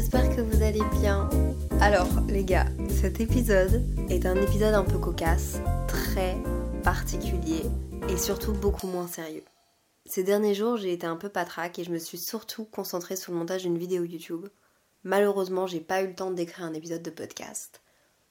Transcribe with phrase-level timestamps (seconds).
[0.00, 1.28] J'espère que vous allez bien.
[1.78, 6.38] Alors les gars, cet épisode est un épisode un peu cocasse, très
[6.82, 7.64] particulier
[8.08, 9.44] et surtout beaucoup moins sérieux.
[10.06, 13.32] Ces derniers jours, j'ai été un peu patraque et je me suis surtout concentrée sur
[13.32, 14.46] le montage d'une vidéo YouTube.
[15.04, 17.82] Malheureusement, j'ai pas eu le temps d'écrire un épisode de podcast.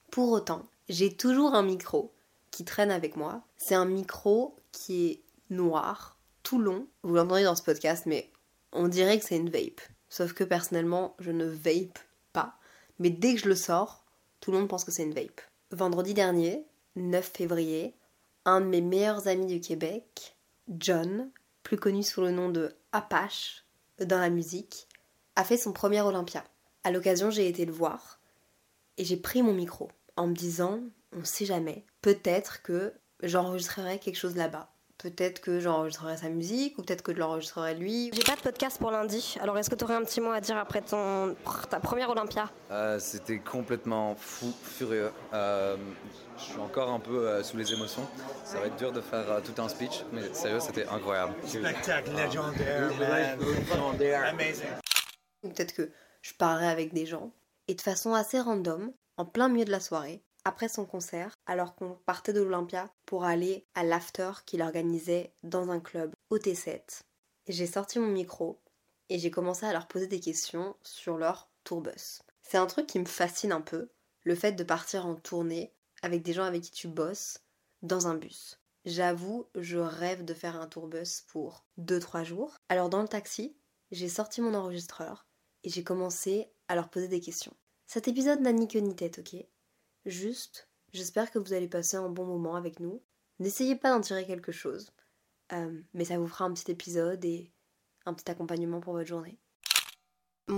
[0.10, 2.12] Pour autant, j'ai toujours un micro
[2.50, 3.44] qui traîne avec moi.
[3.58, 6.88] C'est un micro qui est noir, tout long.
[7.04, 8.32] Vous l'entendez dans ce podcast, mais
[8.74, 9.82] on dirait que c'est une vape.
[10.10, 12.00] Sauf que personnellement, je ne vape
[12.34, 12.58] pas.
[12.98, 14.04] Mais dès que je le sors,
[14.40, 15.42] tout le monde pense que c'est une vape.
[15.72, 17.96] Vendredi dernier, 9 février,
[18.46, 20.36] un de mes meilleurs amis du Québec,
[20.68, 21.30] John,
[21.64, 23.66] plus connu sous le nom de Apache
[24.00, 24.88] dans la musique,
[25.36, 26.44] a fait son premier Olympia.
[26.84, 28.20] À l'occasion, j'ai été le voir
[28.98, 30.82] et j'ai pris mon micro en me disant,
[31.14, 34.72] on sait jamais, peut-être que j'enregistrerai quelque chose là-bas.
[35.00, 38.12] Peut-être que j'enregistrerai sa musique ou peut-être que je l'enregistrerai lui.
[38.14, 40.42] J'ai pas de podcast pour lundi, alors est-ce que tu aurais un petit mot à
[40.42, 41.38] dire après ton,
[41.70, 42.52] ta première Olympia?
[42.70, 45.10] Euh, C'était complètement fou, furieux.
[45.34, 45.78] Euh,
[46.38, 48.06] je suis encore un peu euh, sous les émotions.
[48.44, 51.34] Ça va être dur de faire euh, tout un speech, mais sérieux, c'était incroyable.
[51.46, 53.40] Spectacle légendaire, man.
[54.28, 54.68] Amazing.
[55.44, 55.90] Peut-être que
[56.22, 57.32] je parlerai avec des gens.
[57.70, 61.76] Et de façon assez random, en plein milieu de la soirée, après son concert, alors
[61.76, 67.02] qu'on partait de l'Olympia pour aller à l'after qu'il organisait dans un club au T7,
[67.48, 68.60] j'ai sorti mon micro
[69.10, 72.22] et j'ai commencé à leur poser des questions sur leur tourbus.
[72.42, 73.90] C'est un truc qui me fascine un peu,
[74.24, 77.40] le fait de partir en tournée avec des gens avec qui tu bosses
[77.82, 78.60] dans un bus.
[78.86, 82.56] J'avoue, je rêve de faire un tourbus pour 2-3 jours.
[82.70, 83.56] Alors dans le taxi,
[83.92, 85.28] j'ai sorti mon enregistreur
[85.64, 87.56] et j'ai commencé à leur poser des questions.
[87.88, 89.46] Cet épisode n'a ni queue ni tête, ok?
[90.10, 93.02] Juste, j'espère que vous allez passer un bon moment avec nous.
[93.38, 94.92] N'essayez pas d'en tirer quelque chose,
[95.54, 97.52] euh, mais ça vous fera un petit épisode et
[98.08, 99.38] un petit accompagnement pour votre journée.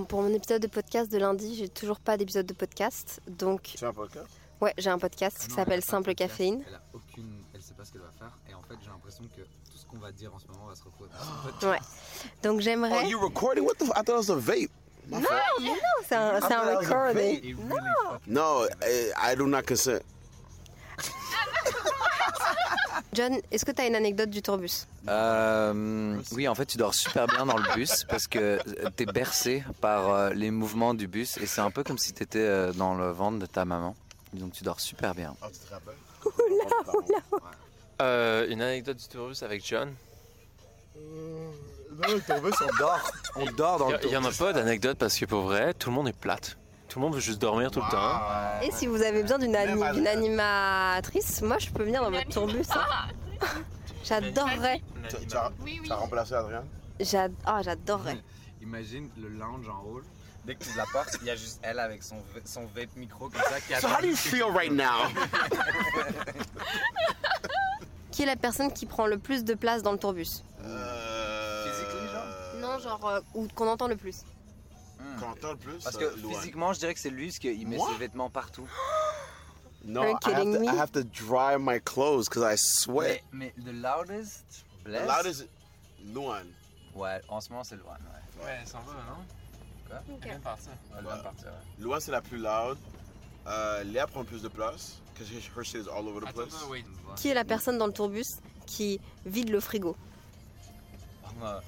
[0.08, 3.84] Pour mon épisode de podcast de lundi, j'ai toujours pas d'épisode de podcast, donc Tu
[3.84, 4.28] as un podcast?
[4.62, 6.64] Ouais, j'ai un podcast qui s'appelle Simple Caféine.
[6.66, 9.26] Elle a aucune, elle sait pas ce qu'elle va faire, et en fait, j'ai l'impression
[9.36, 11.10] que tout ce qu'on va dire en ce moment va se retrouver.
[11.64, 11.80] Ouais.
[12.42, 13.10] Donc Oh, j'aimerais.
[13.10, 13.66] you recording?
[13.66, 13.84] What the?
[13.84, 14.72] f- I thought it was a vape.
[15.10, 15.62] My Non, fault.
[15.62, 15.76] mais non,
[16.08, 17.58] c'est un, c'est un I thought that was a recording.
[18.28, 20.02] No, eh, I do not consent.
[23.14, 24.88] John, est-ce que tu as une anecdote du tourbus?
[25.10, 28.60] Euh, oui, en fait, tu dors super bien dans le bus parce que
[28.96, 32.40] t'es bercé par euh, les mouvements du bus et c'est un peu comme si t'étais
[32.40, 33.96] euh, dans le ventre de ta maman.
[34.34, 35.36] Donc tu dors super bien.
[35.42, 35.96] Ah, tu te rappelles?
[38.02, 39.94] Euh, une anecdote du tourbus avec John?
[42.08, 43.12] On dort.
[43.36, 45.90] On dort dans le Il y, en a pas d'anecdote parce que pour vrai, tout
[45.90, 46.58] le monde est plate.
[46.90, 48.22] Tout le monde veut juste dormir tout le temps.
[48.62, 52.66] Et si vous avez besoin d'une ani- animatrice, moi je peux venir dans votre tourbus.
[52.76, 53.08] hein.
[54.04, 54.82] J'adorerais.
[55.10, 56.64] Tu, as, remplacé Adrien?
[57.46, 58.18] Ah, j'adorerais.
[58.62, 60.02] Imagine le lounge en haut.
[60.44, 63.30] Dès que tu la portes, il y a juste elle avec son, son vape micro
[63.30, 65.08] comme ça qui So how do you feel right now?
[68.12, 71.01] Qui est la personne qui prend le plus de place dans le tourbus Euh,
[72.82, 74.24] genre, euh, ou qu'on entend le plus.
[75.20, 75.84] Qu'on entend le plus?
[75.84, 76.36] Parce euh, que Louane.
[76.36, 77.90] physiquement, je dirais que c'est lui parce qu'il met Moi?
[77.92, 78.68] ses vêtements partout.
[79.84, 80.68] No, Are you I have, kidding to, me?
[80.68, 83.24] I have to dry my clothes because I sweat.
[83.32, 85.08] Mais, mais the loudest, The bless.
[85.08, 85.48] loudest,
[86.14, 86.46] Luan.
[86.94, 87.98] Ouais, en ce moment c'est Loane.
[88.40, 88.46] Ouais.
[88.46, 89.26] Ouais, ça va, non?
[89.88, 89.98] Quoi?
[90.08, 90.72] Elle vient de partir.
[90.96, 91.48] Elle vient de partir.
[91.48, 91.84] ouais.
[91.84, 92.78] Luan, c'est la plus loud.
[93.48, 96.54] Euh, Léa prend plus de place because her shit is all over the Attends, place.
[96.62, 96.86] attends, wait.
[97.16, 99.96] Qui est la personne dans le tourbus qui vide le frigo?
[101.40, 101.60] Moi,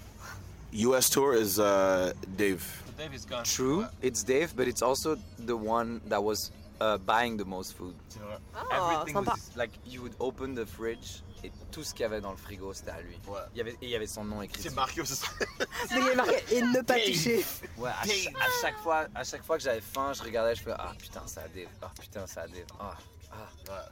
[0.74, 2.64] US tour is uh, Dave.
[2.98, 3.44] Dave is gone.
[3.44, 7.96] True, it's Dave, but it's also the one that was uh, buying the most food.
[8.10, 8.38] C'est vrai.
[8.56, 9.32] Ah, Everything sympa.
[9.34, 12.38] was like you would open the fridge et tout ce qu'il y avait dans le
[12.38, 13.18] frigo c'était à lui.
[13.28, 13.40] Ouais.
[13.54, 14.62] Il y avait, et il y avait son nom écrit.
[14.64, 15.02] C'est marqué.
[15.02, 15.10] Donc,
[15.92, 17.06] il est marqué et ne pas Dave.
[17.06, 17.46] toucher.
[17.78, 20.64] Ouais, à, cha- à chaque fois, à chaque fois que j'avais faim, je regardais, je
[20.64, 22.96] fais ah putain c'est à Dave, ah putain c'est à Dave, ah
[23.32, 23.36] ah.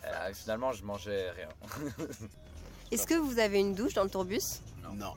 [0.06, 1.50] Euh, finalement je mangeais rien.
[2.92, 4.62] Est-ce que vous avez une douche dans le tourbus?
[4.94, 5.14] Non.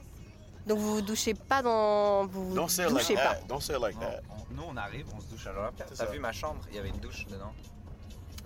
[0.66, 2.26] Donc vous vous douchez pas dans.
[2.26, 3.34] Vous vous Don't say it like douchez pas.
[3.34, 3.40] that.
[3.48, 4.20] Don't say it like Non, that.
[4.30, 5.84] on- nous, on arrive, on se douche à l'Olympia.
[5.88, 6.10] C'est T'as ça.
[6.12, 6.60] vu ma chambre?
[6.70, 7.52] Il y avait une douche dedans.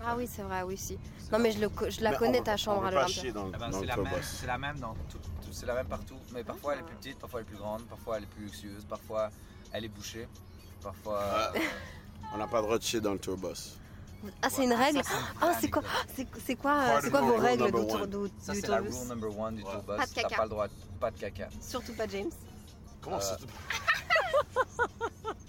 [0.01, 0.97] Ah oui, c'est vrai, oui, si.
[1.31, 2.95] Non, mais je, le co- je la Mais connais on ta chambre on à veut
[2.95, 3.21] pas l'Olympia.
[3.21, 5.51] chier dans, Ah ben, dans c'est le la, même, c'est la même dans tout, tout-
[5.51, 7.83] c'est la même partout, mais parfois elle est plus petite, parfois elle est plus grande,
[7.83, 9.29] parfois elle est plus luxueuse, parfois
[9.73, 10.27] elle est bouchée,
[10.81, 11.21] parfois.
[11.21, 11.51] Ah,
[12.33, 13.77] on n'a pas le droit de chier dans le tour bus.
[14.41, 15.01] Ah, c'est une règle
[15.41, 15.81] Ah, c'est quoi.
[16.45, 19.55] C'est quoi, euh, quoi the vos règles du, Ça c'est la tourbus rule number one
[19.55, 19.71] du Ouais.
[19.71, 19.97] tour bus.
[19.97, 20.35] Pas de caca.
[20.35, 20.67] pas le droit,
[20.99, 21.49] pas de caca.
[21.61, 22.31] Surtout pas James.
[23.01, 23.37] Comment Euh, ça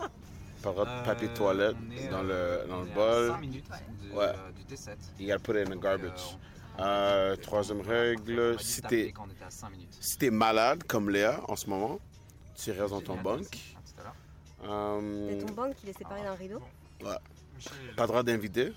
[0.62, 1.76] Pas le droit de papier de toilette
[2.10, 3.28] dans le, dans le bol.
[3.30, 3.64] 5 minutes
[4.12, 4.24] Ouais.
[4.24, 4.96] euh, du T7.
[5.18, 6.36] You gotta put it in the garbage.
[6.78, 9.96] Euh, Euh, troisième règle, si t'es quand on était à 5 minutes.
[10.00, 11.98] si t'es malade comme Léa en ce moment,
[12.54, 13.76] tu restes dans ton bunk.
[14.64, 16.60] Euh, C'est ton banque qui est séparé d'un rideau
[17.96, 18.72] pas droit d'inviter.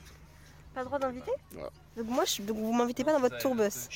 [0.73, 1.69] Pas droit d'inviter Ouais.
[1.97, 3.87] Donc moi, je, donc vous m'invitez pas dans votre tourbus.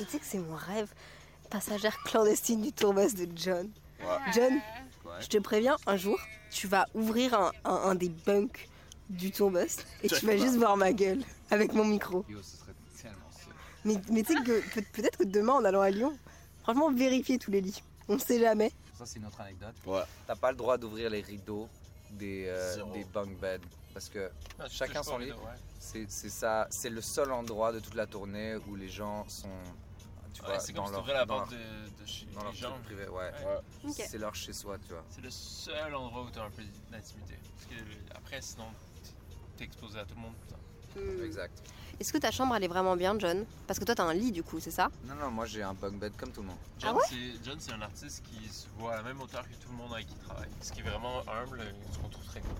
[0.00, 0.88] Et tu sais que c'est mon rêve.
[1.50, 3.70] Passagère clandestine du tourbus de John.
[4.00, 4.06] Ouais.
[4.34, 5.12] John, Ouais.
[5.20, 6.18] je te préviens, un jour,
[6.50, 8.68] tu vas ouvrir un, un- un des bunks
[9.10, 12.24] du tourbus et tu vas juste voir ma gueule avec mon micro.
[13.84, 16.16] Mais, mais tu sais que peut- peut-être que demain, en allant à Lyon,
[16.62, 17.82] franchement, vérifiez tous les lits.
[18.08, 18.72] On ne sait jamais.
[19.04, 19.74] Ça c'est une autre anecdote.
[19.84, 20.02] Ouais.
[20.28, 21.68] T'as pas le droit d'ouvrir les rideaux
[22.10, 23.58] des, euh, des bunk beds
[23.92, 25.32] parce que Ah, Chacun son lit.
[25.32, 25.38] ouais.
[25.80, 29.48] c'est c'est ça, c'est le seul endroit de toute la tournée où les gens sont,
[30.32, 32.26] tu Ouais, vois, c'est dans comme si leur, la dans porte leur, de, de chez
[32.26, 32.78] dans les gens.
[32.84, 33.30] privé, ouais.
[33.92, 35.04] C'est leur chez soi, tu vois.
[35.10, 36.62] C'est le seul endroit où t'as un peu
[36.92, 37.34] d'intimité.
[37.56, 38.66] Parce que le- après, sinon,
[39.56, 40.54] t'es exposé à tout le monde tout
[40.94, 41.18] le temps.
[41.20, 41.24] Hmm.
[41.24, 41.60] Exact.
[42.00, 43.44] Est-ce que ta chambre, elle est vraiment bien, John?
[43.66, 44.90] Parce que toi, t'as un lit, du coup, c'est ça?
[45.04, 46.56] Non, non, moi j'ai un bunk bed comme tout le monde.
[46.80, 47.02] John, Ah ouais?
[47.08, 49.76] c'est, John, c'est un artiste qui se voit à la même hauteur que tout le
[49.76, 50.48] monde avec qui il travaille.
[50.60, 51.62] Ce qui est vraiment humble,
[51.92, 52.50] ce qu'on trouve très cool.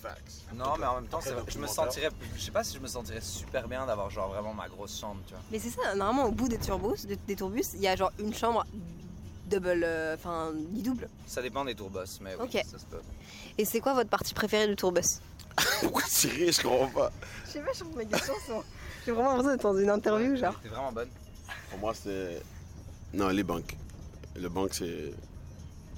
[0.00, 0.42] Facts.
[0.54, 2.88] Non, mais en même temps, c'est- je me sentirais, je sais pas si je me
[2.88, 5.42] sentirais super bien d'avoir genre vraiment ma grosse chambre, tu vois.
[5.50, 8.10] Mais c'est ça, normalement, au bout des tourbus, des, des tourbus, il y a genre
[8.18, 8.64] une chambre
[9.46, 11.08] double, euh, enfin, lit double.
[11.26, 12.64] Ça dépend des tourbus, mais oui, Ok.
[12.68, 13.00] ça se peut.
[13.58, 15.20] Et c'est quoi votre partie préférée du tourbus?
[15.82, 17.12] Pourquoi tu ris Je comprends pas.
[17.46, 18.64] Je sais pas, je trouve mes questions sont...
[19.04, 20.58] J'ai vraiment l'impression d'être dans une interview, genre.
[20.62, 21.08] T'es vraiment bonne.
[21.70, 22.42] Pour moi, c'est.
[23.12, 23.76] Non, les banques.
[24.36, 25.12] Le banque, c'est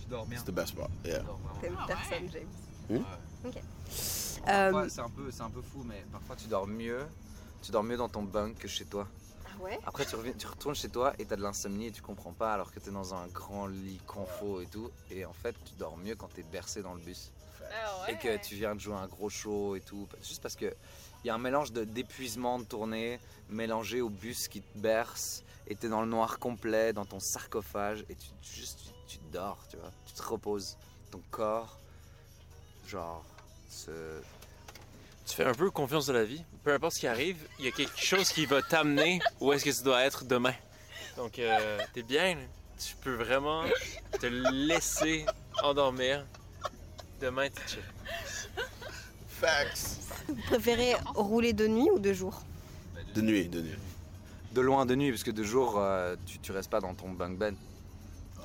[0.00, 0.38] Tu dors bien.
[0.38, 0.88] c'est the best part.
[1.04, 1.20] Yeah.
[1.60, 1.70] Bien.
[1.86, 2.48] personne, James.
[2.90, 3.46] Hmm?
[3.46, 3.54] Ok.
[4.46, 7.00] Parfois, Euh, c'est un peu, c'est un peu fou, mais parfois tu dors mieux.
[7.62, 9.06] Tu dors mieux dans ton bunk que chez toi.
[9.46, 9.78] ah ouais?
[9.86, 12.52] Après, tu, reviens, tu retournes chez toi et t'as de l'insomnie et tu comprends pas
[12.52, 14.90] alors que t'es dans un grand lit confort et tout.
[15.10, 17.30] Et en fait, tu dors mieux quand t'es bercé dans le bus.
[18.08, 20.06] Et que tu viens de jouer un gros show et tout.
[20.22, 20.74] Juste parce que
[21.24, 23.18] il y a un mélange de- d'épuisement de tournée
[23.48, 25.42] mélangé au bus qui te berce.
[25.66, 28.04] Et t'es dans le noir complet, dans ton sarcophage.
[28.10, 29.90] Et tu, tu- juste, tu, tu dors, tu vois.
[30.06, 30.76] Tu te reposes.
[31.10, 31.78] Ton corps,
[32.86, 33.24] genre,
[33.70, 33.90] se.
[35.26, 36.44] Tu fais un peu confiance de la vie.
[36.64, 39.64] Peu importe ce qui arrive, il y a quelque chose qui va t'amener où est-ce
[39.64, 40.54] que tu dois être demain.
[41.16, 42.34] Donc, euh, t'es bien.
[42.34, 42.40] là.
[42.78, 43.64] Tu peux vraiment
[44.20, 45.24] te laisser
[45.62, 46.26] endormir.
[47.20, 47.82] Demain, tu chill.
[49.28, 50.00] Facts.
[50.28, 52.42] Vous préférez rouler de nuit ou de jour
[53.14, 53.76] De nuit, de nuit.
[54.52, 57.10] De loin de nuit, parce que de jour, euh, tu, tu restes pas dans ton
[57.10, 57.54] bunk bed.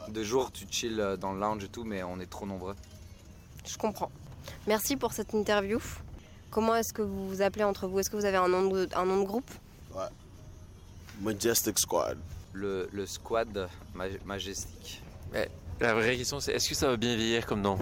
[0.07, 2.75] De jour, tu chill euh, dans le lounge et tout, mais on est trop nombreux.
[3.65, 4.11] Je comprends.
[4.67, 5.79] Merci pour cette interview.
[6.49, 7.99] Comment est-ce que vous vous appelez entre vous?
[7.99, 9.51] Est-ce que vous avez un nom de, un nom de groupe?
[11.21, 12.17] Majestic Squad.
[12.53, 15.03] Le, le squad maj- majestique.
[15.79, 17.77] La vraie question, c'est est-ce que ça va bien vieillir comme nom?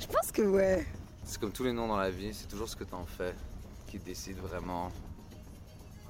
[0.00, 0.84] Je pense que ouais.
[1.24, 3.34] C'est comme tous les noms dans la vie, c'est toujours ce que tu en fais
[3.88, 4.92] qui décide vraiment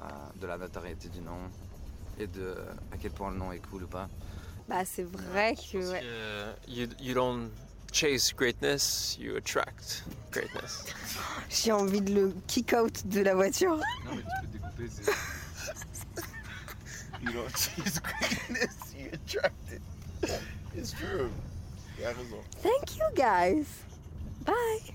[0.03, 0.07] euh,
[0.41, 1.39] de la notoriété du nom
[2.19, 2.57] et de
[2.93, 4.09] à quel point le nom est cool ou pas.
[4.69, 6.01] Bah c'est vrai que ouais.
[6.01, 7.51] que you, you don't
[7.93, 10.85] chase greatness, you attract greatness.
[11.51, 13.77] J'ai envie de le kick out de la voiture.
[13.77, 15.13] Non mais tu peux découper, c'est...
[17.23, 19.83] You don't chase greatness, you attract it.
[20.77, 21.31] It's true.
[21.99, 22.41] Il a raison.
[22.63, 23.67] Thank you guys.
[24.45, 24.95] Bye.